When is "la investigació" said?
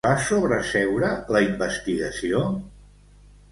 1.35-2.43